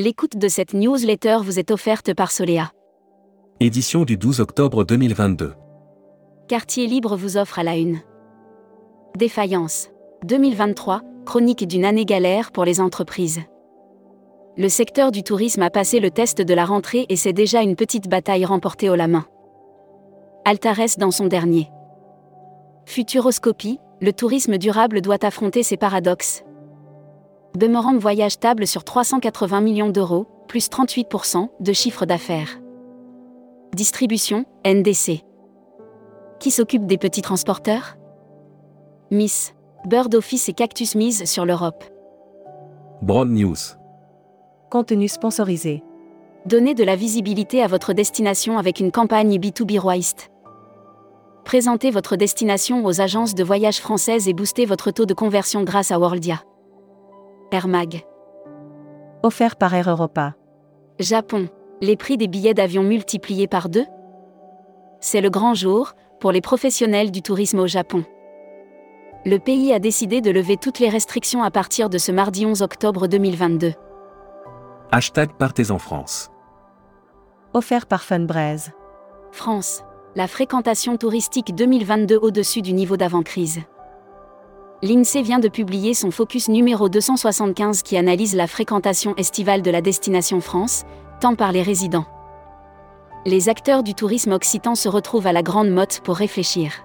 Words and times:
L'écoute 0.00 0.36
de 0.36 0.46
cette 0.46 0.74
newsletter 0.74 1.38
vous 1.42 1.58
est 1.58 1.72
offerte 1.72 2.14
par 2.14 2.30
Solea. 2.30 2.70
Édition 3.58 4.04
du 4.04 4.16
12 4.16 4.38
octobre 4.38 4.84
2022. 4.84 5.54
Quartier 6.46 6.86
Libre 6.86 7.16
vous 7.16 7.36
offre 7.36 7.58
à 7.58 7.64
la 7.64 7.76
une. 7.76 7.98
Défaillance. 9.16 9.88
2023, 10.22 11.02
chronique 11.26 11.66
d'une 11.66 11.84
année 11.84 12.04
galère 12.04 12.52
pour 12.52 12.64
les 12.64 12.80
entreprises. 12.80 13.40
Le 14.56 14.68
secteur 14.68 15.10
du 15.10 15.24
tourisme 15.24 15.62
a 15.62 15.70
passé 15.70 15.98
le 15.98 16.12
test 16.12 16.40
de 16.42 16.54
la 16.54 16.64
rentrée 16.64 17.06
et 17.08 17.16
c'est 17.16 17.32
déjà 17.32 17.62
une 17.62 17.74
petite 17.74 18.08
bataille 18.08 18.44
remportée 18.44 18.90
au 18.90 18.94
la 18.94 19.08
main. 19.08 19.26
Altares 20.44 20.96
dans 20.98 21.10
son 21.10 21.26
dernier. 21.26 21.72
Futuroscopie, 22.86 23.80
le 24.00 24.12
tourisme 24.12 24.58
durable 24.58 25.00
doit 25.00 25.24
affronter 25.24 25.64
ses 25.64 25.76
paradoxes. 25.76 26.44
Boomerang 27.58 27.98
voyage 27.98 28.38
table 28.38 28.68
sur 28.68 28.84
380 28.84 29.60
millions 29.60 29.88
d'euros, 29.88 30.28
plus 30.46 30.68
38% 30.68 31.48
de 31.58 31.72
chiffre 31.72 32.06
d'affaires. 32.06 32.60
Distribution, 33.74 34.44
NDC. 34.64 35.24
Qui 36.38 36.52
s'occupe 36.52 36.86
des 36.86 36.98
petits 36.98 37.20
transporteurs? 37.20 37.96
Miss, 39.10 39.54
Bird 39.86 40.14
Office 40.14 40.48
et 40.48 40.52
Cactus 40.52 40.94
mise 40.94 41.24
sur 41.24 41.44
l'Europe. 41.44 41.82
Broad 43.02 43.28
News. 43.28 43.56
Contenu 44.70 45.08
sponsorisé. 45.08 45.82
Donnez 46.46 46.74
de 46.74 46.84
la 46.84 46.94
visibilité 46.94 47.60
à 47.60 47.66
votre 47.66 47.92
destination 47.92 48.56
avec 48.56 48.78
une 48.78 48.92
campagne 48.92 49.36
B2B 49.36 49.80
Roist. 49.80 50.30
Présentez 51.44 51.90
votre 51.90 52.14
destination 52.14 52.84
aux 52.84 53.00
agences 53.00 53.34
de 53.34 53.42
voyage 53.42 53.80
françaises 53.80 54.28
et 54.28 54.32
boostez 54.32 54.64
votre 54.64 54.92
taux 54.92 55.06
de 55.06 55.14
conversion 55.14 55.64
grâce 55.64 55.90
à 55.90 55.98
Worldia. 55.98 56.40
Air 57.50 57.66
Mag. 57.66 58.04
Offert 59.22 59.56
par 59.56 59.72
Air 59.72 59.88
Europa. 59.88 60.34
Japon. 60.98 61.48
Les 61.80 61.96
prix 61.96 62.18
des 62.18 62.28
billets 62.28 62.52
d'avion 62.52 62.82
multipliés 62.82 63.46
par 63.46 63.70
deux 63.70 63.86
C'est 65.00 65.22
le 65.22 65.30
grand 65.30 65.54
jour 65.54 65.94
pour 66.20 66.30
les 66.30 66.42
professionnels 66.42 67.10
du 67.10 67.22
tourisme 67.22 67.60
au 67.60 67.66
Japon. 67.66 68.04
Le 69.24 69.38
pays 69.38 69.72
a 69.72 69.78
décidé 69.78 70.20
de 70.20 70.30
lever 70.30 70.58
toutes 70.58 70.78
les 70.78 70.90
restrictions 70.90 71.42
à 71.42 71.50
partir 71.50 71.88
de 71.88 71.96
ce 71.96 72.12
mardi 72.12 72.44
11 72.44 72.60
octobre 72.60 73.06
2022. 73.06 73.72
Hashtag 74.92 75.32
Partez 75.38 75.70
en 75.70 75.78
France. 75.78 76.30
Offert 77.54 77.86
par 77.86 78.02
Funbraise. 78.02 78.72
France. 79.32 79.84
La 80.16 80.26
fréquentation 80.26 80.98
touristique 80.98 81.54
2022 81.54 82.18
au-dessus 82.20 82.60
du 82.60 82.74
niveau 82.74 82.98
d'avant-crise. 82.98 83.60
L'INSEE 84.80 85.22
vient 85.22 85.40
de 85.40 85.48
publier 85.48 85.92
son 85.92 86.12
focus 86.12 86.48
numéro 86.48 86.88
275 86.88 87.82
qui 87.82 87.96
analyse 87.96 88.36
la 88.36 88.46
fréquentation 88.46 89.12
estivale 89.16 89.60
de 89.60 89.72
la 89.72 89.80
destination 89.80 90.40
France, 90.40 90.84
tant 91.20 91.34
par 91.34 91.50
les 91.50 91.62
résidents. 91.62 92.06
Les 93.26 93.48
acteurs 93.48 93.82
du 93.82 93.94
tourisme 93.94 94.30
occitan 94.30 94.76
se 94.76 94.88
retrouvent 94.88 95.26
à 95.26 95.32
la 95.32 95.42
Grande 95.42 95.70
Motte 95.70 96.00
pour 96.04 96.14
réfléchir. 96.14 96.84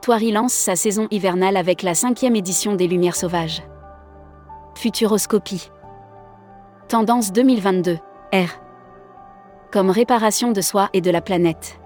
Thoiry 0.00 0.32
lance 0.32 0.52
sa 0.52 0.74
saison 0.74 1.06
hivernale 1.12 1.56
avec 1.56 1.82
la 1.82 1.94
cinquième 1.94 2.34
édition 2.34 2.74
des 2.74 2.88
Lumières 2.88 3.14
Sauvages. 3.14 3.62
Futuroscopie. 4.74 5.70
Tendance 6.88 7.30
2022. 7.30 7.98
R. 8.32 8.60
Comme 9.70 9.90
réparation 9.90 10.50
de 10.50 10.60
soi 10.60 10.90
et 10.92 11.00
de 11.00 11.12
la 11.12 11.20
planète. 11.20 11.78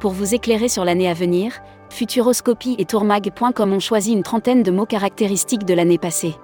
Pour 0.00 0.12
vous 0.12 0.34
éclairer 0.34 0.68
sur 0.68 0.84
l'année 0.84 1.08
à 1.08 1.14
venir, 1.14 1.58
Futuroscopie 1.90 2.76
et 2.78 2.84
Tourmag.com 2.84 3.72
ont 3.72 3.80
choisi 3.80 4.12
une 4.12 4.22
trentaine 4.22 4.62
de 4.62 4.70
mots 4.70 4.86
caractéristiques 4.86 5.64
de 5.64 5.74
l'année 5.74 5.98
passée. 5.98 6.36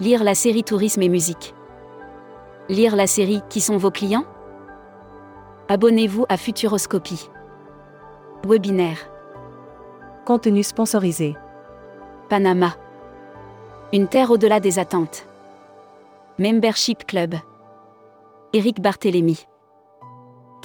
Lire 0.00 0.24
la 0.24 0.34
série 0.34 0.64
Tourisme 0.64 1.00
et 1.02 1.08
musique. 1.08 1.54
Lire 2.68 2.96
la 2.96 3.06
série 3.06 3.40
Qui 3.48 3.60
sont 3.60 3.78
vos 3.78 3.90
clients? 3.90 4.24
Abonnez-vous 5.68 6.26
à 6.28 6.36
Futuroscopie. 6.36 7.30
Webinaire. 8.46 8.98
Contenu 10.26 10.62
sponsorisé. 10.62 11.36
Panama. 12.28 12.74
Une 13.92 14.08
terre 14.08 14.30
au-delà 14.30 14.60
des 14.60 14.78
attentes. 14.78 15.26
Membership 16.38 17.06
Club. 17.06 17.36
Éric 18.52 18.80
Barthélémy. 18.80 19.46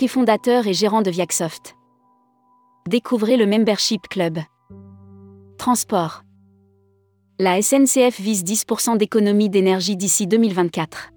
Fondateur 0.08 0.68
et 0.68 0.74
gérant 0.74 1.02
de 1.02 1.12
Viacsoft. 1.12 1.76
Découvrez 2.88 3.38
le 3.38 3.46
Membership 3.46 4.08
Club. 4.08 4.40
Transport. 5.58 6.24
La 7.38 7.62
SNCF 7.62 8.20
vise 8.20 8.44
10% 8.44 8.98
d'économie 8.98 9.50
d'énergie 9.50 9.96
d'ici 9.96 10.28
2024. 10.28 11.12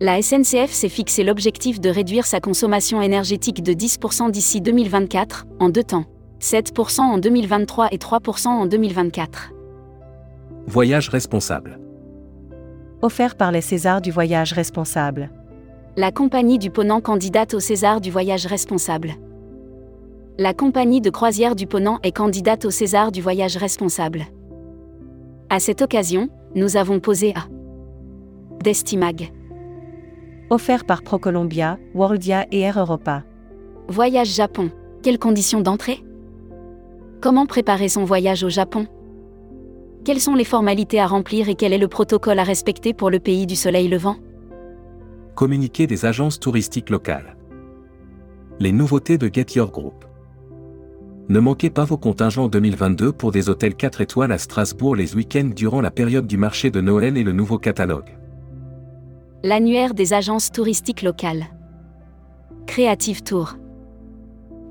La 0.00 0.20
SNCF 0.20 0.70
s'est 0.70 0.88
fixé 0.88 1.24
l'objectif 1.24 1.80
de 1.80 1.88
réduire 1.88 2.26
sa 2.26 2.40
consommation 2.40 3.00
énergétique 3.00 3.62
de 3.62 3.72
10% 3.72 4.30
d'ici 4.30 4.60
2024, 4.60 5.46
en 5.58 5.70
deux 5.70 5.84
temps. 5.84 6.04
7% 6.40 7.00
en 7.00 7.18
2023 7.18 7.88
et 7.92 7.96
3% 7.96 8.48
en 8.48 8.66
2024. 8.66 9.52
Voyage 10.66 11.08
responsable. 11.08 11.78
Offert 13.00 13.36
par 13.36 13.52
les 13.52 13.60
Césars 13.60 14.00
du 14.00 14.10
voyage 14.10 14.52
responsable. 14.52 15.30
La 15.98 16.12
compagnie 16.12 16.58
du 16.58 16.70
Ponant 16.70 17.00
candidate 17.00 17.54
au 17.54 17.60
César 17.60 18.02
du 18.02 18.10
voyage 18.10 18.44
responsable. 18.44 19.14
La 20.36 20.52
compagnie 20.52 21.00
de 21.00 21.08
croisière 21.08 21.56
du 21.56 21.66
Ponant 21.66 22.00
est 22.02 22.14
candidate 22.14 22.66
au 22.66 22.70
César 22.70 23.10
du 23.12 23.22
voyage 23.22 23.56
responsable. 23.56 24.26
À 25.48 25.58
cette 25.58 25.80
occasion, 25.80 26.28
nous 26.54 26.76
avons 26.76 27.00
posé 27.00 27.32
à 27.34 27.48
Destimag. 28.62 29.32
Offert 30.50 30.84
par 30.84 31.02
ProColombia, 31.02 31.78
Worldia 31.94 32.44
et 32.52 32.60
Air 32.60 32.78
Europa. 32.78 33.22
Voyage 33.88 34.34
Japon. 34.34 34.70
Quelles 35.02 35.18
conditions 35.18 35.62
d'entrée? 35.62 36.04
Comment 37.22 37.46
préparer 37.46 37.88
son 37.88 38.04
voyage 38.04 38.44
au 38.44 38.50
Japon? 38.50 38.86
Quelles 40.04 40.20
sont 40.20 40.34
les 40.34 40.44
formalités 40.44 41.00
à 41.00 41.06
remplir 41.06 41.48
et 41.48 41.54
quel 41.54 41.72
est 41.72 41.78
le 41.78 41.88
protocole 41.88 42.38
à 42.38 42.44
respecter 42.44 42.92
pour 42.92 43.08
le 43.08 43.18
pays 43.18 43.46
du 43.46 43.56
soleil 43.56 43.88
levant? 43.88 44.16
Communiqué 45.36 45.86
des 45.86 46.06
agences 46.06 46.40
touristiques 46.40 46.88
locales. 46.88 47.36
Les 48.58 48.72
nouveautés 48.72 49.18
de 49.18 49.28
Get 49.30 49.56
Your 49.56 49.70
Group. 49.70 50.06
Ne 51.28 51.40
manquez 51.40 51.68
pas 51.68 51.84
vos 51.84 51.98
contingents 51.98 52.48
2022 52.48 53.12
pour 53.12 53.32
des 53.32 53.50
hôtels 53.50 53.74
4 53.74 54.00
étoiles 54.00 54.32
à 54.32 54.38
Strasbourg 54.38 54.96
les 54.96 55.14
week-ends 55.14 55.50
durant 55.54 55.82
la 55.82 55.90
période 55.90 56.26
du 56.26 56.38
marché 56.38 56.70
de 56.70 56.80
Noël 56.80 57.18
et 57.18 57.22
le 57.22 57.32
nouveau 57.32 57.58
catalogue. 57.58 58.16
L'annuaire 59.42 59.92
des 59.92 60.14
agences 60.14 60.50
touristiques 60.50 61.02
locales. 61.02 61.44
Creative 62.66 63.22
Tour. 63.22 63.56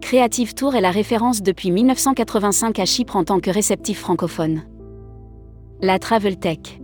Creative 0.02 0.56
Tour 0.56 0.74
est 0.74 0.82
la 0.82 0.90
référence 0.90 1.44
depuis 1.44 1.70
1985 1.70 2.80
à 2.80 2.86
Chypre 2.86 3.18
en 3.18 3.24
tant 3.24 3.40
que 3.40 3.52
réceptif 3.52 4.00
francophone. 4.00 4.64
La 5.80 6.00
Travel 6.00 6.40
Tech. 6.40 6.82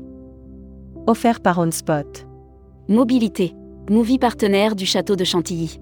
Offert 1.08 1.42
par 1.42 1.58
OnSpot. 1.58 2.28
Mobilité. 2.88 3.56
Movie 3.92 4.20
partenaire 4.20 4.78
du 4.78 4.86
château 4.86 5.18
de 5.18 5.26
Chantilly. 5.26 5.82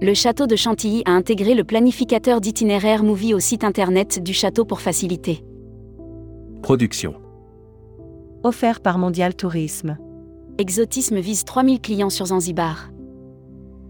Le 0.00 0.14
château 0.14 0.46
de 0.46 0.54
Chantilly 0.54 1.02
a 1.06 1.10
intégré 1.10 1.56
le 1.56 1.64
planificateur 1.64 2.40
d'itinéraire 2.40 3.02
Movie 3.02 3.34
au 3.34 3.40
site 3.40 3.64
internet 3.64 4.22
du 4.22 4.32
château 4.32 4.64
pour 4.64 4.80
faciliter. 4.80 5.44
Production. 6.62 7.16
Offert 8.44 8.80
par 8.80 8.98
Mondial 8.98 9.34
Tourisme. 9.34 9.98
Exotisme 10.56 11.18
vise 11.18 11.42
3000 11.42 11.80
clients 11.80 12.10
sur 12.10 12.26
Zanzibar. 12.26 12.92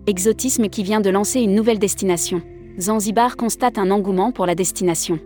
Exotisme 0.06 0.70
qui 0.70 0.82
vient 0.82 1.03
de 1.03 1.10
lancer 1.10 1.43
une 1.43 1.54
nouvelle 1.54 1.78
destination. 1.78 2.41
Zanzibar 2.81 3.37
constate 3.37 3.76
un 3.76 3.91
engouement 3.91 4.32
pour 4.32 4.47
la 4.47 4.54
destination. 4.54 5.19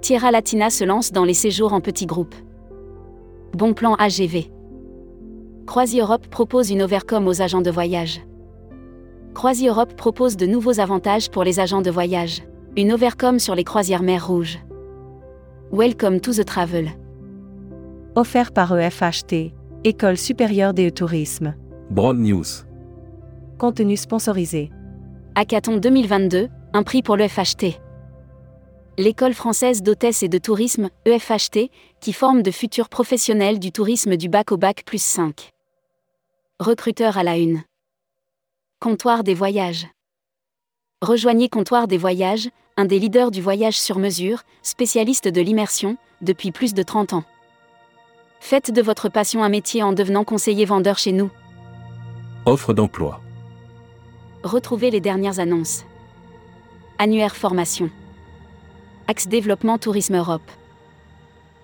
Tierra 0.00 0.32
Latina 0.32 0.70
se 0.70 0.82
lance 0.82 1.12
dans 1.12 1.24
les 1.24 1.32
séjours 1.32 1.74
en 1.74 1.80
petits 1.80 2.06
groupes. 2.06 2.34
Bon 3.52 3.72
plan 3.72 3.94
AGV. 3.94 4.55
Croisi 5.66 6.00
Europe 6.00 6.28
propose 6.28 6.70
une 6.70 6.80
overcom 6.80 7.26
aux 7.26 7.42
agents 7.42 7.60
de 7.60 7.72
voyage. 7.72 8.20
Croisi 9.34 9.66
Europe 9.66 9.94
propose 9.96 10.36
de 10.36 10.46
nouveaux 10.46 10.78
avantages 10.78 11.28
pour 11.28 11.42
les 11.42 11.58
agents 11.58 11.82
de 11.82 11.90
voyage. 11.90 12.44
Une 12.76 12.92
overcom 12.92 13.40
sur 13.40 13.56
les 13.56 13.64
croisières 13.64 14.04
mer 14.04 14.28
Rouge. 14.28 14.58
Welcome 15.72 16.20
to 16.20 16.32
the 16.32 16.44
travel. 16.44 16.90
Offert 18.14 18.52
par 18.52 18.78
EFHT, 18.78 19.52
École 19.82 20.16
supérieure 20.16 20.72
des 20.72 20.92
tourisme. 20.92 21.54
Broad 21.90 22.18
News. 22.18 22.64
Contenu 23.58 23.96
sponsorisé. 23.96 24.70
Hackathon 25.34 25.78
2022, 25.78 26.48
un 26.74 26.82
prix 26.84 27.02
pour 27.02 27.16
le 27.16 27.26
FHT. 27.26 27.80
L'école 28.98 29.34
française 29.34 29.82
d'hôtesse 29.82 30.22
et 30.22 30.28
de 30.28 30.38
tourisme, 30.38 30.90
EFHT, 31.04 31.70
qui 32.00 32.12
forme 32.12 32.42
de 32.42 32.52
futurs 32.52 32.88
professionnels 32.88 33.58
du 33.58 33.72
tourisme 33.72 34.16
du 34.16 34.28
bac 34.28 34.52
au 34.52 34.56
bac 34.56 34.84
plus 34.86 35.02
5. 35.02 35.50
Recruteur 36.58 37.18
à 37.18 37.22
la 37.22 37.36
une. 37.36 37.64
Comptoir 38.80 39.24
des 39.24 39.34
voyages. 39.34 39.88
Rejoignez 41.02 41.50
Comptoir 41.50 41.86
des 41.86 41.98
voyages, 41.98 42.48
un 42.78 42.86
des 42.86 42.98
leaders 42.98 43.30
du 43.30 43.42
voyage 43.42 43.78
sur 43.78 43.98
mesure, 43.98 44.42
spécialiste 44.62 45.28
de 45.28 45.42
l'immersion, 45.42 45.98
depuis 46.22 46.52
plus 46.52 46.72
de 46.72 46.82
30 46.82 47.12
ans. 47.12 47.24
Faites 48.40 48.70
de 48.70 48.80
votre 48.80 49.10
passion 49.10 49.44
un 49.44 49.50
métier 49.50 49.82
en 49.82 49.92
devenant 49.92 50.24
conseiller 50.24 50.64
vendeur 50.64 50.96
chez 50.96 51.12
nous. 51.12 51.28
Offre 52.46 52.72
d'emploi. 52.72 53.20
Retrouvez 54.42 54.90
les 54.90 55.00
dernières 55.00 55.40
annonces. 55.40 55.84
Annuaire 56.98 57.36
formation. 57.36 57.90
Axe 59.08 59.28
développement 59.28 59.76
Tourisme 59.76 60.16
Europe. 60.16 60.50